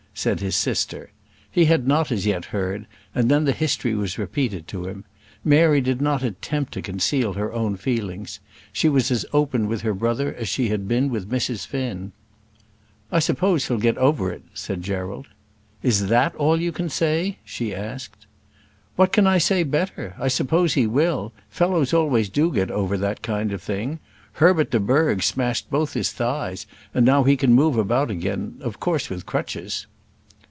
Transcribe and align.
said 0.13 0.39
his 0.41 0.55
sister. 0.57 1.09
He 1.49 1.65
had 1.65 1.87
not 1.87 2.11
as 2.11 2.27
yet 2.27 2.45
heard, 2.53 2.85
and 3.15 3.31
then 3.31 3.45
the 3.45 3.53
history 3.53 3.95
was 3.95 4.19
repeated 4.19 4.67
to 4.67 4.85
him. 4.85 5.03
Mary 5.43 5.79
did 5.81 5.99
not 5.99 6.21
attempt 6.21 6.73
to 6.73 6.81
conceal 6.81 7.33
her 7.33 7.51
own 7.53 7.75
feelings. 7.75 8.39
She 8.71 8.87
was 8.87 9.09
as 9.09 9.25
open 9.33 9.67
with 9.67 9.81
her 9.81 9.95
brother 9.95 10.35
as 10.35 10.47
she 10.47 10.67
had 10.69 10.87
been 10.87 11.09
with 11.09 11.31
Mrs. 11.31 11.65
Finn. 11.65 12.11
"I 13.11 13.17
suppose 13.17 13.67
he'll 13.67 13.79
get 13.79 13.97
over 13.97 14.31
it," 14.31 14.43
said 14.53 14.83
Gerald. 14.83 15.25
"Is 15.81 16.07
that 16.07 16.35
all 16.35 16.61
you 16.61 16.71
say?" 16.89 17.39
she 17.43 17.73
asked. 17.73 18.27
"What 18.97 19.11
can 19.13 19.25
I 19.25 19.39
say 19.39 19.63
better? 19.63 20.15
I 20.19 20.27
suppose 20.27 20.73
he 20.75 20.85
will. 20.85 21.31
Fellows 21.49 21.93
always 21.93 22.29
do 22.29 22.51
get 22.51 22.69
over 22.69 22.95
that 22.97 23.23
kind 23.23 23.51
of 23.53 23.61
thing. 23.63 23.97
Herbert 24.33 24.69
de 24.69 24.79
Burgh 24.79 25.23
smashed 25.23 25.71
both 25.71 25.93
his 25.93 26.11
thighs, 26.11 26.67
and 26.93 27.05
now 27.07 27.23
he 27.23 27.35
can 27.37 27.53
move 27.53 27.75
about 27.77 28.11
again, 28.11 28.57
of 28.59 28.79
course 28.79 29.09
with 29.09 29.25
crutches." 29.25 29.87